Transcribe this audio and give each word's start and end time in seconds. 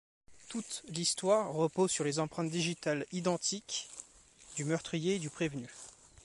Toute 0.49 0.81
l'histoire 0.87 1.53
repose 1.53 1.91
sur 1.91 2.03
les 2.03 2.17
empreintes 2.17 2.49
digitales 2.49 3.05
identiques 3.11 3.87
du 4.55 4.65
meurtrier 4.65 5.17
et 5.17 5.19
du 5.19 5.29
prévenu. 5.29 5.67